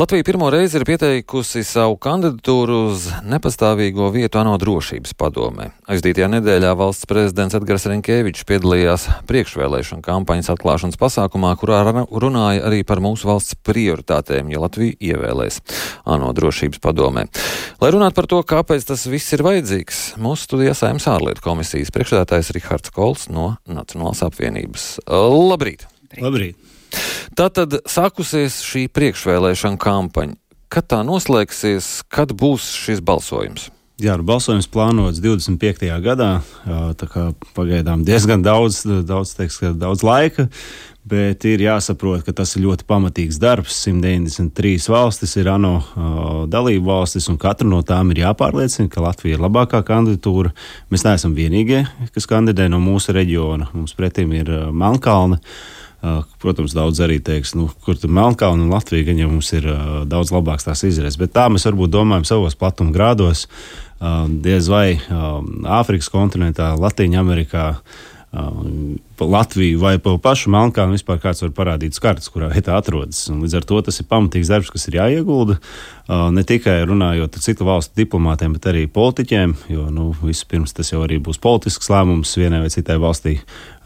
[0.00, 5.66] Latvija pirmo reizi ir pieteikusi savu kandidatūru uz nepastāvīgo vietu ANO drošības padomē.
[5.92, 13.04] Aizdītajā nedēļā valsts prezidents Edgars Renkēvičs piedalījās priekšvēlēšana kampaņas atklāšanas pasākumā, kurā runāja arī par
[13.04, 15.60] mūsu valsts prioritātēm, ja Latvija ievēlēs
[16.08, 17.28] ANO drošības padomē.
[17.84, 22.54] Lai runātu par to, kāpēc tas viss ir vajadzīgs, mūsu studijā saimnes ārlietu komisijas priekšsēdētājs
[22.56, 24.94] Rihards Kols no Nacionālās apvienības.
[25.12, 25.90] Labrīt!
[26.16, 26.79] Labrīt!
[27.38, 30.38] Tātad sākusies šī priekšvēlēšana kampaņa.
[30.70, 33.70] Kad tā noslēgsies, kad būs šis balsojums?
[34.00, 35.88] Jā, nu, balsojums plānots 25.
[36.00, 36.28] gadā.
[37.56, 40.46] Pagaidām diezgan daudz, daudz, teiks, daudz laika,
[41.04, 43.82] bet ir jāsaprot, ka tas ir ļoti pamatīgs darbs.
[43.84, 45.74] 193 valstis ir ANO
[46.48, 50.54] dalību valstis, un katra no tām ir jāpārliecina, ka Latvija ir labākā kandidatūra.
[50.88, 51.82] Mēs neesam vienīgie,
[52.14, 53.68] kas kandidē no mūsu reģiona.
[53.74, 55.42] Mums pretim ir Melnkalna.
[56.40, 60.00] Protams, daudz arī teiks, nu, kur tur Melnkalna un Latvija, gan jau mums ir uh,
[60.08, 61.18] daudz labāks tās izredzes.
[61.20, 63.44] Bet tā mēs varbūt domājam savos platuma grādos.
[64.00, 67.66] Uh, diez vai Āfrikas kontinentā, Latvijā, Amerikā.
[69.20, 73.26] Uh, Latviju vai pa pašu Melnkalnu vispār kāds var parādīt kartes, kurā vietā atrodas.
[73.32, 75.58] Un līdz ar to tas ir pamatīgs darbs, kas ir jāiegulda.
[76.34, 81.04] Ne tikai runājot ar citu valstu diplomātiem, bet arī politiķiem, jo nu, vispirms tas jau
[81.04, 83.36] arī būs politisks lēmums vienai vai citai valstī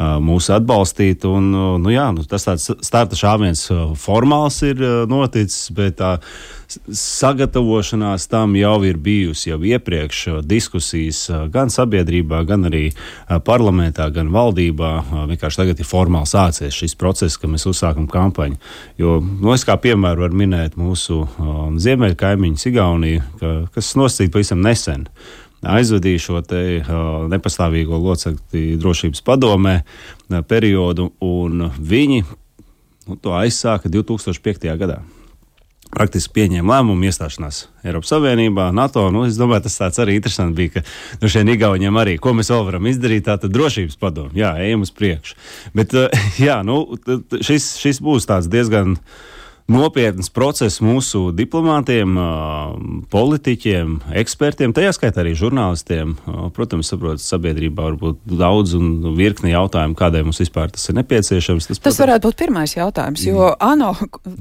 [0.01, 1.27] mūs atbalstīt.
[1.29, 1.51] Un,
[1.83, 3.67] nu, jā, nu, tas tāds starta šāviens
[4.01, 6.17] formāls ir noticis, bet tā
[6.89, 12.87] sagatavošanās tam jau ir bijusi jau iepriekš diskusijas gan sabiedrībā, gan arī
[13.45, 14.95] parlamentā, gan valdībā
[15.31, 18.59] vienkārši tagad ir formāli sācies šis process, ka mēs uzsākam kampaņu.
[19.01, 24.35] Jo, nu, es kā piemēru varu minēt mūsu um, ziemeļu kaimiņu Sigauniju, ka, kas nosacīja
[24.35, 25.09] pavisam nesen
[25.65, 33.93] aizvadīja šo te, uh, nepastāvīgo locekli drošības padomē uh, periodu, un viņi nu, to aizsāka
[33.93, 34.69] 2005.
[34.81, 35.01] gadā
[35.95, 39.07] praktiski pieņēma lēmumu iestāšanās Eiropas Savienībā, NATO.
[39.15, 40.85] Nu, es domāju, tas tāds arī interesants bija, ka
[41.23, 44.85] nu, šiem Igauniem arī, ko mēs vēl varam izdarīt, tā tad drošības padomu, jā, ejam
[44.87, 45.39] uz priekšu.
[45.77, 45.95] Bet,
[46.47, 46.83] jā, nu,
[47.39, 48.99] šis, šis būs tāds diezgan
[49.71, 52.19] nopietns process mūsu diplomātiem,
[53.13, 56.15] politiķiem, ekspertiem, tajā skaitā arī žurnālistiem.
[56.57, 61.69] Protams, saprotat, sabiedrībā var būt daudz un virkni jautājumu, kādēļ mums vispār tas ir nepieciešams.
[61.71, 63.49] Tas, tas protams, varētu būt pirmais jautājums, jo.
[63.65, 63.95] ANO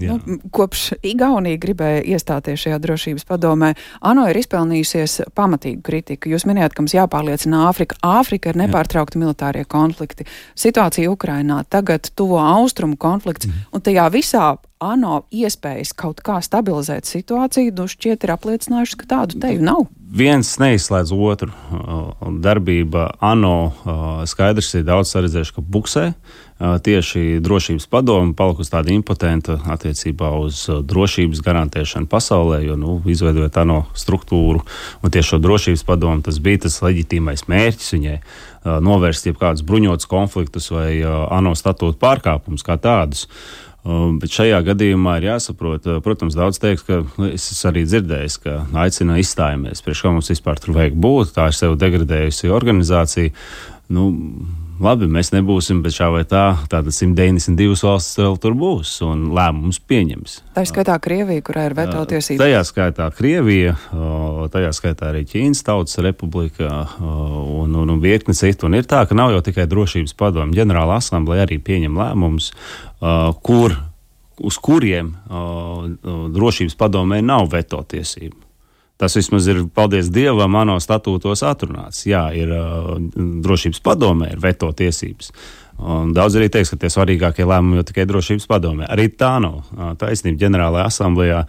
[0.04, 0.18] nu,
[0.54, 3.72] kopš Igaunija gribēja iestāties šajā drošības padomē,
[4.04, 6.34] ANO ir izpelnījusies pamatīgu kritiku.
[6.34, 8.00] Jūs minējāt, ka mums jāpārliecina Āfrika.
[8.04, 10.28] Āfrika ir nepārtraukti militārie konflikti.
[10.60, 13.66] Situācija Ukrainā, tagad tuvo austrumu konflikts, mm.
[13.72, 14.52] un tajā visā
[14.84, 19.86] ANO iespējas kaut kā stabilizēt situāciju, nu šķiet ir apliecinājušas, ka tādu teju nav.
[20.14, 21.50] Viens neizslēdz otru.
[22.44, 23.56] Darbība ANO
[24.30, 26.04] skaidrs ir daudz saredzējuši, ka buksē.
[26.86, 33.82] Tieši drošības padome palikusi tāda impotenta attiecībā uz drošības garantēšanu pasaulē, jo nu, izveidojot ANO
[33.98, 34.62] struktūru
[35.02, 38.18] un tieši šo drošības padomu, tas bija tas leģitīmais mērķis viņai
[38.86, 43.26] novērst jebkādus bruņotus konfliktus vai ANO statūtu pārkāpumus kā tādus.
[43.84, 48.36] Um, bet šajā gadījumā ir jāsaprot, uh, protams, daudz teiks, ka nu, es arī dzirdēju,
[48.46, 51.34] ka aicina izstājamies, priekš kā mums vispār tur vajag būt.
[51.36, 53.34] Tā ir sev degradējusi organizācija.
[53.92, 54.08] Nu,
[54.84, 59.80] labi, mēs nebūsim, bet šā vai tā, tātad 192 valstis vēl tur būs un lēmums
[59.90, 60.36] pieņems.
[60.56, 62.42] Tā ir skaitā Krievija, kurā ir veto tiesības.
[62.44, 63.76] Tajā skaitā Krievija,
[64.54, 68.70] tajā skaitā arī Ķīnas Tautas Republika un, un, un virkni citu.
[68.70, 70.56] Un ir tā, ka nav jau tikai drošības padomu.
[70.58, 72.54] Ģenerāla asamblēja arī pieņem lēmumus,
[73.48, 73.78] kur,
[74.44, 75.16] uz kuriem
[76.38, 78.53] drošības padomē nav veto tiesību.
[79.04, 82.06] Tas vismaz ir, paldies Dievam, ANO statūtos atrunāts.
[82.08, 82.96] Jā, ir uh,
[83.44, 85.34] drošības padomē, ir veto tiesības.
[85.84, 88.88] Un daudz arī teiks, ka tie svarīgākie lēmumi jau tikai drošības padomē.
[88.94, 89.64] Arī tā nav
[90.00, 90.46] taisnība.
[90.46, 91.40] Ģenerālajā asamblējā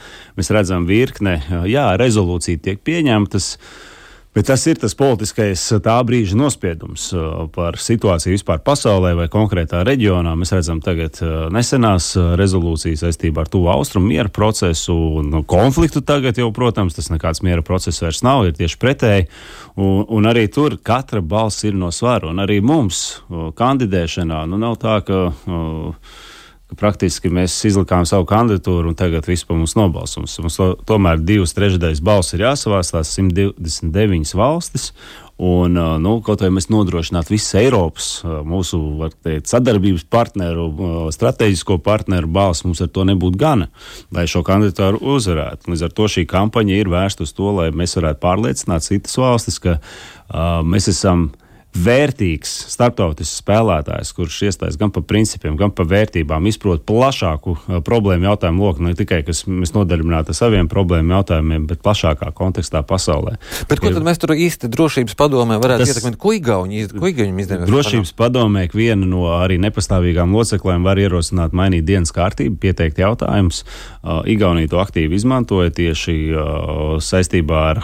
[0.41, 1.37] mēs redzam virkne,
[1.71, 3.51] jā, rezolūcija tiek pieņemtas.
[3.55, 3.94] Uh,
[4.35, 9.85] Bet tas ir tas politiskais tā brīža nospiedums uh, par situāciju vispār pasaulē vai konkrētā
[9.87, 10.33] reģionā.
[10.35, 12.09] Mēs redzam tagad uh, nesenās
[12.41, 17.63] rezolūcijas saistībā ar tuvu austrumu miera procesu un konfliktu tagad jau, protams, tas nekāds miera
[17.63, 19.31] process vairs nav, ir tieši pretēji.
[19.79, 22.33] Un, un arī tur katra balss ir no svara.
[22.35, 25.27] Un arī mums kandidēšanā nu nav tā, ka.
[25.47, 26.33] Uh,
[26.75, 30.39] ka praktiski mēs izlikām savu kandidatūru un tagad viss par mums nobalsos.
[30.43, 34.91] Mums to, tomēr divas trešdaļas balss ir jāsavāc, tās 129 valstis.
[35.35, 38.09] Un, nu, kaut vai mēs nodrošinātu visu Eiropas,
[38.47, 38.79] mūsu
[39.27, 40.69] teikt, sadarbības partneru,
[41.15, 43.67] strateģisko partneru balsu, mums ar to nebūtu gana,
[44.15, 45.73] lai šo kandidātu uzvarētu.
[45.73, 49.59] Līdz ar to šī kampaņa ir vērsta uz to, lai mēs varētu pārliecināt citas valstis,
[49.59, 51.33] ka uh, mēs esam
[51.75, 58.29] vērtīgs starptautisks spēlētājs, kurš iestājas gan par principiem, gan par vērtībām, izprot plašāku uh, problēmu
[58.29, 63.37] jautājumu loku, ne tikai kas mēs nodarbināti ar saviem problēmu jautājumiem, bet plašākā kontekstā pasaulē.
[63.71, 66.19] Bet ko tad mēs tur īsti drošības padomē varētu tas, ietekmēt?
[66.23, 67.67] Ko Igauni, ko Igauni izdevās?
[67.71, 73.65] Drošības padomē viena no arī nepastāvīgām loceklēm var ierosināt mainīt dienas kārtību, pieteikt jautājumus.
[74.05, 77.83] Uh, Igaunija to aktīvi izmantoja tieši uh, saistībā ar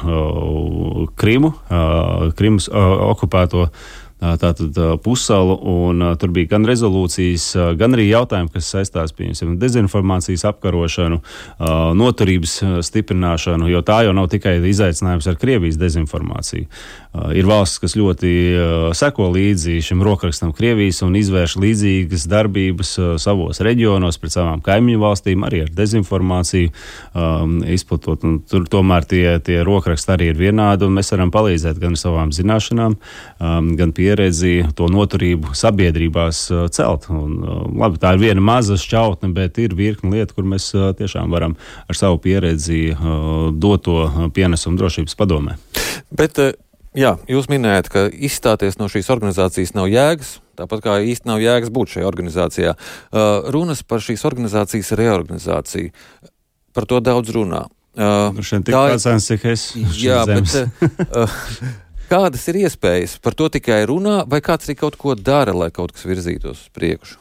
[1.21, 1.51] Krimu,
[2.37, 3.67] Krimas okupēto
[4.21, 7.47] tātad pussalu, un tur bija gan rezolūcijas,
[7.81, 11.21] gan arī jautājumi, kas saistās ar dezinformācijas apkarošanu,
[11.97, 16.69] noturības stiprināšanu, jo tā jau nav tikai izaicinājums ar Krievijas dezinformāciju.
[17.35, 18.31] Ir valsts, kas ļoti
[18.95, 25.49] seko līdzi šim rokrakstam Krievijas un izvērš līdzīgas darbības savos reģionos pret savām kaimiņu valstīm,
[25.49, 26.71] arī ar dezinformāciju
[27.73, 28.29] izplatot.
[28.53, 32.31] Tur tomēr tie, tie rokraksti arī ir vienādi, un mēs varam palīdzēt gan ar savām
[32.37, 32.95] zināšanām,
[33.41, 37.07] gan pieredzi pieredzi, to noturību sabiedrībās uh, celt.
[37.15, 40.91] Un, uh, labi, tā ir viena maza šķautne, bet ir virkni lietu, kur mēs uh,
[40.99, 42.91] tiešām varam ar savu pieredzi
[43.61, 43.97] dot to
[44.35, 45.57] pienesumu drošības padomē.
[46.17, 46.39] Bet,
[46.97, 50.39] jā, jūs minējat, ka izstāties no šīs organizācijas nav jēgas.
[50.61, 52.75] Tāpat kā īsti nav jēgas būt šajā organizācijā.
[53.55, 55.95] Runas par šīs organizācijas reorganizāciju.
[56.77, 57.65] Par to daudz runā.
[57.91, 58.31] Uh,
[58.63, 59.65] tā ir tāds, cik es.
[59.99, 61.41] Jā, bet uh,
[62.11, 63.19] Kādas ir iespējas?
[63.23, 66.71] Par to tikai runā, vai kāds arī kaut ko dara, lai kaut kas virzītos uz
[66.75, 67.21] priekšu?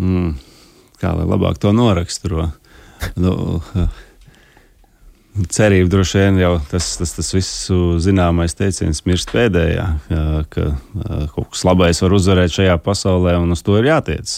[0.00, 0.34] Mm,
[1.02, 2.48] kā lai labāk to noraksturo?
[3.20, 3.60] nu,
[5.54, 7.66] cerība droši vien jau tas, tas, tas viss
[8.04, 9.86] zināmais teiciens mirst pēdējā,
[10.54, 10.66] ka
[11.34, 14.30] kaut kas labais var uzvarēt šajā pasaulē, un uz to ir jātiec.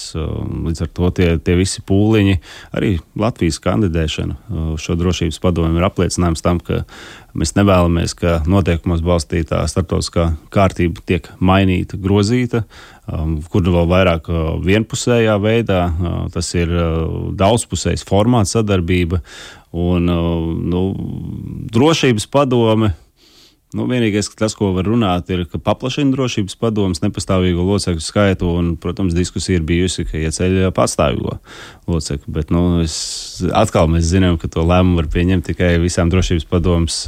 [0.67, 2.39] Līdz ar to tie, tie visi pūliņi,
[2.77, 6.83] arī Latvijas kandidēšana šo drošības padomu ir apliecinājums tam, ka
[7.37, 12.65] mēs nevēlamies, ka noteikumos balstītā starptautiskā kārtība tiek mainīta, grozīta,
[13.07, 14.31] kur nu vēl vairāk
[14.65, 15.83] vienpusējā veidā.
[16.35, 16.73] Tas ir
[17.39, 19.23] daudzpusējs formāts sadarbība
[19.77, 20.95] Un, uh, nu,
[21.73, 22.95] drošības padome
[23.75, 28.69] Nu, vienīgais, tas, ko var runāt, ir, ka paplašina drošības padomus nepastāvīgo locekļu skaitu, un,
[28.81, 31.35] protams, diskusija ir bijusi, ka ieceļ pastāvīgo
[31.91, 32.33] locekļu.
[32.37, 32.97] Bet, nu, es,
[33.55, 36.99] atkal mēs zinām, ka to lēmumu var pieņemt tikai visām drošības padomus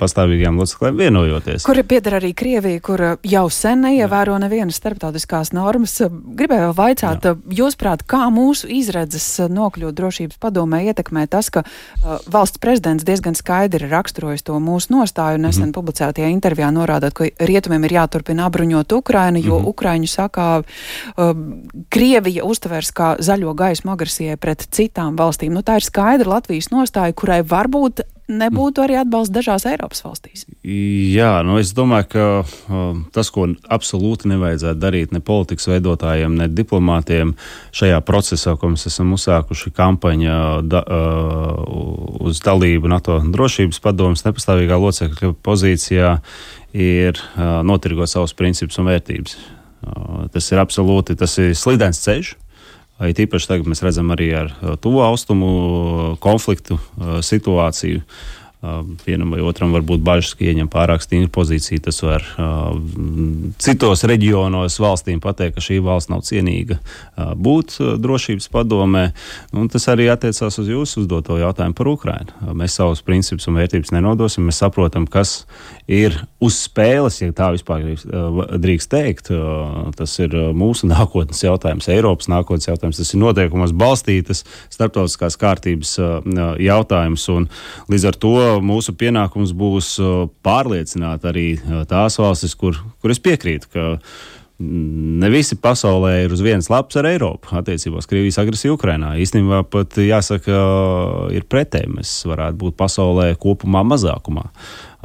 [0.00, 1.66] pastāvīgajām locekļiem vienojoties.
[1.66, 5.98] Kur pieder arī Krievija, kur jau sen neievēro nevienas starptautiskās normas.
[6.06, 7.34] Gribēju vēl vaicāt, Jā.
[7.62, 13.88] jūsuprāt, kā mūsu izredzes nokļūt drošības padomē ietekmē tas, ka uh, valsts prezidents diezgan skaidri
[13.90, 15.76] raksturojis to mūsu nostāju nesen mm.
[15.76, 19.68] publicēt publicētajā intervijā norādot, ka rietumiem ir jāturpina apbruņot Ukrainu, jo mm -hmm.
[19.68, 21.36] Ukraiņu saka, uh,
[21.88, 23.92] Krievija uztvers kā zaļo gaismu
[24.26, 25.54] agresijai pret citām valstīm.
[25.54, 30.46] Nu, tā ir skaidra Latvijas nostāja, kurai varbūt nebūtu arī atbalsts dažās Eiropas valstīs.
[30.66, 36.48] Jā, nu es domāju, ka uh, tas, ko absolūti nevajadzētu darīt ne politikas veidotājiem, ne
[36.50, 37.36] diplomātiem
[37.70, 44.80] šajā procesā, ko mēs esam uzsākuši kampaņā da, uh, uz dalību NATO drošības padomus nepastāvīgā
[44.82, 46.16] locekļa pozīcijā,
[46.74, 49.38] ir uh, notirgot savus principus un vērtības.
[49.86, 52.34] Uh, tas ir absolūti tas ir slidens ceļš.
[53.04, 58.00] It īpaši tagad mēs redzam arī ar uh, tuvu austrumu uh, konfliktu uh, situāciju.
[59.06, 61.82] Vienam vai otram var būt bažas, ka ieņem pārāk stingru pozīciju.
[61.84, 62.72] Tas var uh,
[63.60, 69.10] citos reģionos valstīm pateikt, ka šī valsts nav cienīga uh, būt uh, drošības padomē.
[69.52, 72.32] Un tas arī attiecās uz jūsu uzdoto jautājumu par Ukrajinu.
[72.40, 74.48] Uh, mēs savus principus un vērtības nenodosim.
[74.48, 75.42] Mēs saprotam, kas
[75.84, 77.84] ir uz spēles, ja tā vispār
[78.56, 79.30] drīkst teikt.
[80.00, 83.04] Tas ir mūsu nākotnes jautājums, Eiropas nākotnes jautājums.
[83.04, 85.98] Tas ir noteikumos balstītas starptautiskās kārtības
[86.64, 87.28] jautājums.
[87.36, 87.50] Un
[87.92, 88.34] līdz ar to
[88.64, 89.96] mūsu pienākums būs
[90.46, 91.48] pārliecināt arī
[91.90, 93.86] tās valstis, kur, kur es piekrītu, ka
[94.58, 99.12] ne visi pasaulē ir uz vienas lapas ar Eiropu attiecībā uz Krievijas agresiju Ukrainā.
[99.20, 100.60] Īstenībā pat jāsaka,
[101.36, 101.92] ir pretēji.
[101.98, 104.46] Mēs varētu būt pasaulē kopumā mazākumā.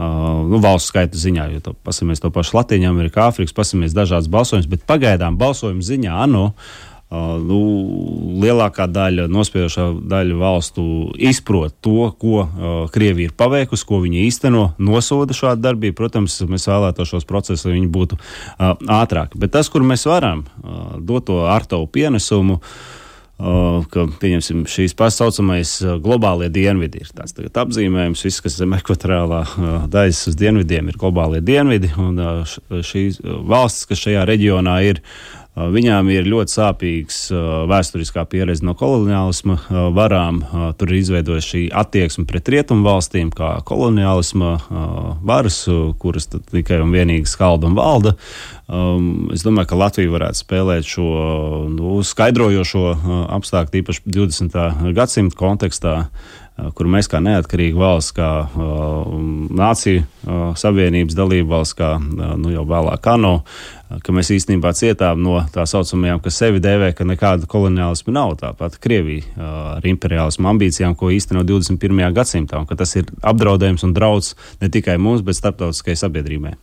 [0.01, 4.31] Uh, nu, valsts skaita ziņā, jo to, pasamies to pašu Latviju, Amerikā, Āfrikas, pasamies dažādas
[4.31, 6.48] balsojumus, bet pagaidām balsojuma ziņā ANO.
[6.48, 7.60] Uh, nu,
[8.39, 10.84] lielākā daļa, nospiedošā daļa valstu
[11.20, 15.98] izprot to, ko uh, Krievija ir paveikusi, ko viņi īsteno, nosoda šādu darbību.
[15.98, 19.41] Protams, mēs vēlētos šos procesus, lai viņi būtu uh, ātrāki.
[19.41, 24.96] Bet tas, kur mēs varam uh, dot to ar tavu pienesumu, uh, ka pieņemsim šīs
[24.96, 27.03] pasaucamais uh, globālie dienvidi.
[27.03, 31.91] Ir tāds apzīmējums, viss, kas zem ekvatorālā uh, daļas uz dienvidiem, ir globālie dienvidi.
[32.00, 32.24] Un
[32.88, 35.03] šīs valstis, kas šajā reģionā ir,
[35.51, 37.17] Viņām ir ļoti sāpīgs
[37.67, 39.58] vēsturiskā pieredze no koloniālisma
[39.91, 40.39] varām.
[40.79, 44.53] Tur ir izveidojusi šī attieksme pret rietumu valstīm, kā koloniālisma
[45.27, 45.65] varas,
[46.00, 48.15] kuras tikai un vienīgi skalda un valda.
[48.72, 51.08] Um, es domāju, ka Latvija varētu spēlēt šo
[51.74, 52.86] nu, skaidrojošo
[53.36, 54.55] apstākļu, īpaši 20.
[54.96, 55.96] gadsimta kontekstā,
[56.75, 59.12] kur mēs kā neatkarīga valsts, kā uh,
[59.58, 63.34] nācija uh, savienības dalība valsts, kā uh, nu, jau vēlāk ANO,
[64.05, 68.38] ka mēs īstenībā cietām no tā saucamajām, kas sevi dēvē, ka nekāda koloniālisma nav.
[68.39, 72.00] Tāpat Krievija ar imperiālismu ambīcijām, ko īsteno 21.
[72.15, 76.55] gadsimtā, un ka tas ir apdraudējums un draudz ne tikai mums, bet starptautiskajai sabiedrībai.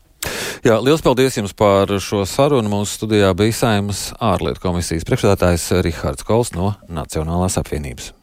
[0.66, 2.72] Jā, liels paldies jums par šo sarunu.
[2.72, 8.14] Mūsu studijā bija Saimas ārlietu komisijas priekšstādātājs Rihards Kols no Nacionālās apvienības.